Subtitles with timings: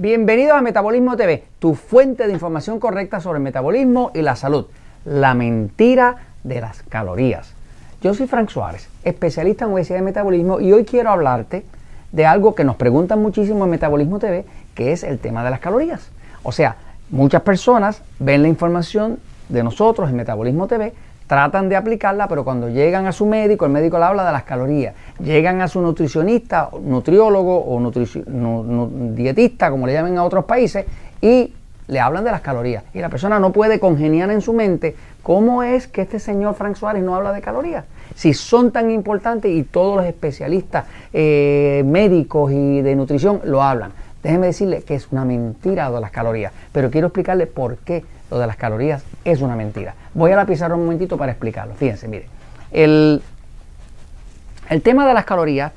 [0.00, 4.64] Bienvenidos a Metabolismo TV, tu fuente de información correcta sobre el metabolismo y la salud.
[5.04, 7.52] La mentira de las calorías.
[8.00, 11.66] Yo soy Frank Suárez, especialista en obesidad y metabolismo, y hoy quiero hablarte
[12.12, 15.60] de algo que nos preguntan muchísimo en Metabolismo TV, que es el tema de las
[15.60, 16.08] calorías.
[16.44, 16.76] O sea,
[17.10, 19.18] muchas personas ven la información
[19.50, 20.94] de nosotros en Metabolismo TV,
[21.30, 24.42] tratan de aplicarla, pero cuando llegan a su médico, el médico le habla de las
[24.42, 24.96] calorías.
[25.20, 27.92] Llegan a su nutricionista, nutriólogo o
[29.14, 30.86] dietista, como le llaman a otros países,
[31.22, 31.54] y
[31.86, 32.82] le hablan de las calorías.
[32.94, 36.74] Y la persona no puede congeniar en su mente cómo es que este señor Frank
[36.74, 37.84] Suárez no habla de calorías.
[38.16, 43.92] Si son tan importantes y todos los especialistas eh, médicos y de nutrición lo hablan.
[44.24, 48.38] Déjeme decirle que es una mentira de las calorías, pero quiero explicarle por qué lo
[48.38, 49.94] de las calorías es una mentira.
[50.14, 51.74] Voy a la pizarra un momentito para explicarlo.
[51.74, 52.26] Fíjense, mire.
[52.70, 53.22] El,
[54.68, 55.72] el tema de las calorías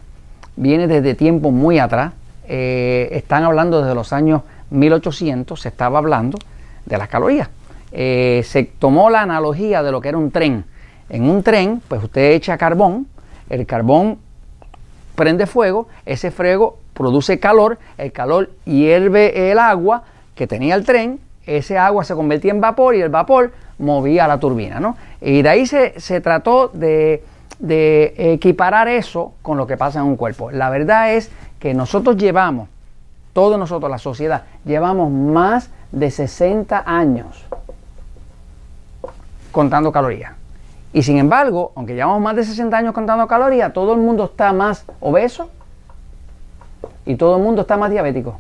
[0.56, 2.14] viene desde tiempo muy atrás.
[2.48, 6.38] Eh, están hablando desde los años 1800, se estaba hablando
[6.86, 7.50] de las calorías.
[7.92, 10.66] Eh, se tomó la analogía de lo que era un tren.
[11.10, 13.08] En un tren, pues usted echa carbón,
[13.50, 14.20] el carbón
[15.16, 20.04] prende fuego, ese fuego produce calor, el calor hierve el agua
[20.36, 24.40] que tenía el tren, ese agua se convertía en vapor y el vapor movía la
[24.40, 24.98] turbina, ¿no?
[25.22, 27.24] Y de ahí se, trató de,
[27.60, 30.52] equiparar eso con lo que pasa en un cuerpo.
[30.52, 32.70] La verdad es que nosotros llevamos,
[33.34, 37.46] todos nosotros, la sociedad, llevamos más de 60 años
[39.52, 40.34] contando calorías.
[40.94, 44.54] Y sin embargo, aunque llevamos más de 60 años contando calorías, todo el mundo está
[44.54, 45.50] más obeso
[47.06, 48.40] y todo el mundo está más diabético.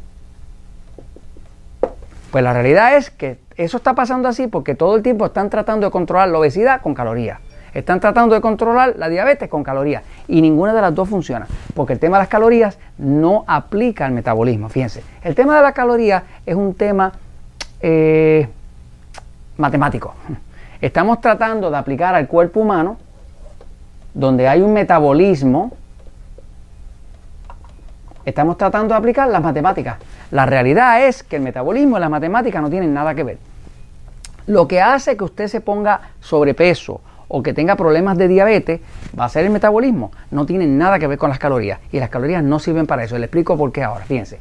[2.34, 5.86] Pues la realidad es que eso está pasando así porque todo el tiempo están tratando
[5.86, 7.38] de controlar la obesidad con calorías.
[7.76, 10.02] Están tratando de controlar la diabetes con calorías.
[10.28, 11.46] Y ninguna de las dos funciona.
[11.76, 14.68] Porque el tema de las calorías no aplica al metabolismo.
[14.70, 17.12] Fíjense, el tema de las calorías es un tema
[17.82, 18.48] eh,
[19.58, 20.16] matemático.
[20.82, 22.98] Estamos tratando de aplicar al cuerpo humano
[24.16, 25.72] donde hay un metabolismo
[28.26, 29.98] estamos tratando de aplicar las matemáticas.
[30.34, 33.38] La realidad es que el metabolismo y las matemáticas no tienen nada que ver.
[34.48, 38.82] Lo que hace que usted se ponga sobrepeso o que tenga problemas de diabetes
[39.18, 40.12] va a ser el metabolismo.
[40.32, 41.80] No tiene nada que ver con las calorías.
[41.92, 43.16] Y las calorías no sirven para eso.
[43.20, 44.06] Le explico por qué ahora.
[44.06, 44.40] Fíjense.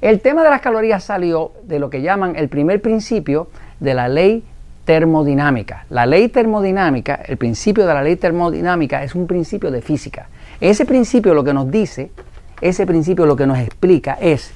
[0.00, 3.48] El tema de las calorías salió de lo que llaman el primer principio
[3.80, 4.44] de la ley
[4.84, 5.84] termodinámica.
[5.90, 10.28] La ley termodinámica, el principio de la ley termodinámica es un principio de física.
[10.60, 12.12] Ese principio lo que nos dice
[12.60, 14.50] ese principio lo que nos explica es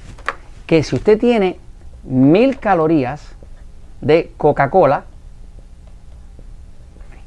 [0.69, 1.59] que si usted tiene
[2.05, 3.23] mil calorías
[4.03, 5.05] de Coca-Cola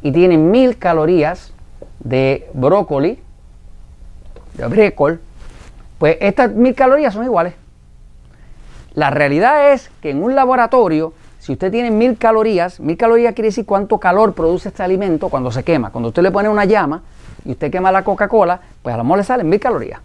[0.03, 1.51] y tiene mil calorías
[1.99, 3.19] de brócoli,
[4.53, 5.21] de brécol,
[5.97, 7.55] pues estas mil calorías son iguales.
[8.93, 13.47] La realidad es que en un laboratorio, si usted tiene mil calorías, mil calorías quiere
[13.47, 15.89] decir cuánto calor produce este alimento cuando se quema.
[15.89, 17.01] Cuando usted le pone una llama
[17.43, 19.99] y usted quema la Coca-Cola, pues a lo mejor le salen mil calorías.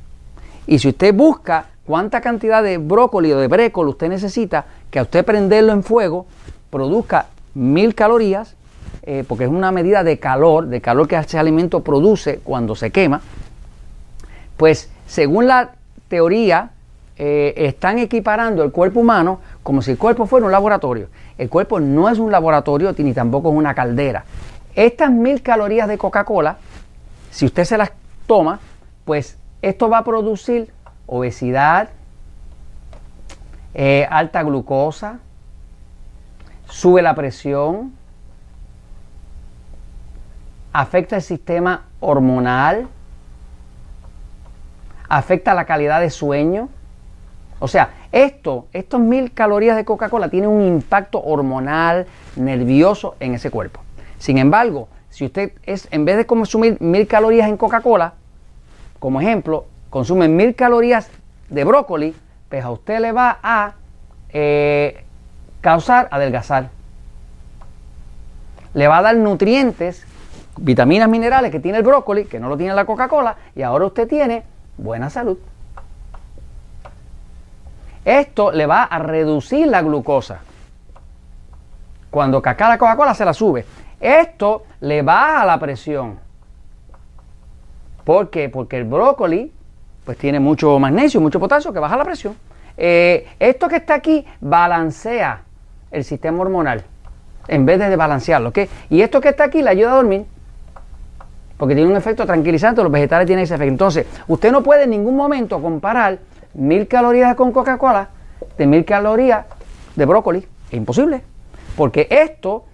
[0.66, 5.02] Y si usted busca cuánta cantidad de brócoli o de brécol usted necesita, que a
[5.02, 6.26] usted prenderlo en fuego
[6.70, 8.56] produzca mil calorías,
[9.02, 12.90] eh, porque es una medida de calor, de calor que ese alimento produce cuando se
[12.90, 13.20] quema,
[14.56, 15.72] pues según la
[16.08, 16.70] teoría
[17.18, 21.08] eh, están equiparando el cuerpo humano como si el cuerpo fuera un laboratorio.
[21.38, 24.24] El cuerpo no es un laboratorio ni tampoco es una caldera.
[24.74, 26.58] Estas mil calorías de Coca-Cola,
[27.30, 27.92] si usted se las
[28.26, 28.60] toma,
[29.04, 30.70] pues esto va a producir
[31.06, 31.90] obesidad,
[33.74, 35.18] eh, alta glucosa,
[36.68, 37.92] sube la presión,
[40.72, 42.88] afecta el sistema hormonal,
[45.08, 46.68] afecta la calidad de sueño.
[47.58, 53.50] O sea, esto, estos mil calorías de Coca-Cola tienen un impacto hormonal, nervioso en ese
[53.50, 53.80] cuerpo.
[54.18, 58.14] Sin embargo, si usted es, en vez de consumir mil calorías en Coca-Cola,
[58.98, 61.10] como ejemplo, consume mil calorías
[61.48, 62.14] de brócoli,
[62.48, 63.74] pues a usted le va a
[64.30, 65.04] eh,
[65.60, 66.70] causar adelgazar.
[68.74, 70.06] Le va a dar nutrientes,
[70.58, 74.06] vitaminas, minerales que tiene el brócoli, que no lo tiene la Coca-Cola, y ahora usted
[74.06, 74.42] tiene
[74.76, 75.38] buena salud.
[78.04, 80.40] Esto le va a reducir la glucosa.
[82.10, 83.66] Cuando caca la Coca-Cola se la sube.
[84.00, 86.18] Esto le baja la presión.
[88.04, 88.48] ¿Por qué?
[88.48, 89.52] Porque el brócoli
[90.06, 92.36] pues tiene mucho magnesio, mucho potasio que baja la presión.
[92.78, 95.42] Eh, esto que está aquí balancea
[95.90, 96.84] el sistema hormonal
[97.48, 98.50] en vez de desbalancearlo.
[98.50, 98.58] ¿ok?
[98.88, 100.24] Y esto que está aquí le ayuda a dormir
[101.56, 103.72] porque tiene un efecto tranquilizante, los vegetales tienen ese efecto.
[103.72, 106.18] Entonces, usted no puede en ningún momento comparar
[106.54, 108.10] mil calorías con Coca-Cola
[108.56, 109.46] de mil calorías
[109.96, 110.46] de brócoli.
[110.68, 111.22] Es imposible.
[111.76, 112.66] Porque esto,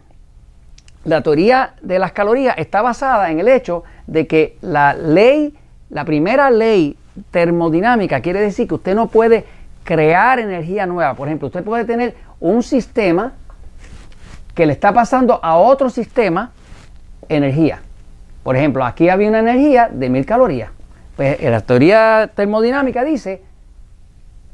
[1.05, 5.57] la teoría de las calorías está basada en el hecho de que la ley,
[5.89, 6.99] la primera ley
[7.31, 9.45] termodinámica quiere decir que usted no puede
[9.85, 11.15] crear energía nueva.
[11.15, 13.33] Por ejemplo, usted puede tener un sistema
[14.55, 16.53] que le está pasando a otro sistema
[17.29, 17.81] energía.
[18.43, 20.71] Por ejemplo, aquí había una energía de mil calorías.
[21.17, 23.43] Pues la teoría termodinámica dice,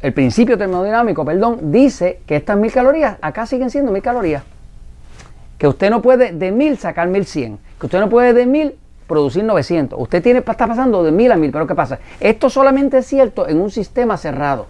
[0.00, 4.42] el principio termodinámico, perdón, dice que estas mil calorías acá siguen siendo mil calorías.
[5.56, 7.58] Que usted no puede de mil sacar mil cien.
[7.80, 8.78] Que usted no puede de mil
[9.08, 9.98] producir 900.
[10.00, 11.50] Usted tiene, está pasando de mil a mil.
[11.50, 11.98] Pero ¿qué pasa?
[12.20, 14.66] Esto solamente es cierto en un sistema cerrado,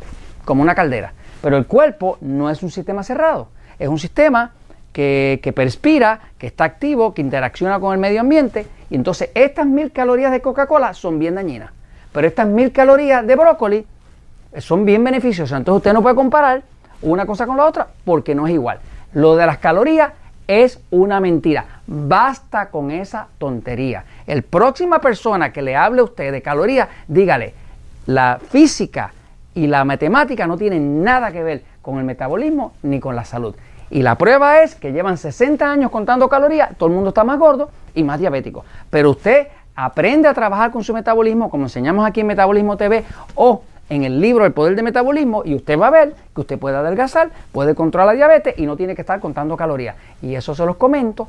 [0.46, 1.12] como una caldera.
[1.42, 3.48] Pero el cuerpo no es un sistema cerrado.
[3.78, 4.52] Es un sistema
[4.92, 8.66] que, que, perspira, que está activo, que interacciona con el medio ambiente.
[8.88, 11.70] Y entonces estas mil calorías de Coca-Cola son bien dañinas.
[12.12, 13.86] Pero estas mil calorías de brócoli
[14.56, 15.58] son bien beneficiosas.
[15.58, 16.62] Entonces usted no puede comparar
[17.02, 18.78] una cosa con la otra porque no es igual.
[19.12, 20.12] Lo de las calorías
[20.46, 21.77] es una mentira.
[21.90, 24.04] Basta con esa tontería.
[24.26, 27.54] El próxima persona que le hable a usted de calorías, dígale,
[28.04, 29.14] la física
[29.54, 33.56] y la matemática no tienen nada que ver con el metabolismo ni con la salud.
[33.88, 37.38] Y la prueba es que llevan 60 años contando calorías, todo el mundo está más
[37.38, 38.66] gordo y más diabético.
[38.90, 43.02] Pero usted aprende a trabajar con su metabolismo, como enseñamos aquí en Metabolismo TV,
[43.34, 46.58] o en el libro El Poder de Metabolismo y usted va a ver que usted
[46.58, 49.96] puede adelgazar, puede controlar la diabetes y no tiene que estar contando calorías.
[50.20, 51.28] Y eso se los comento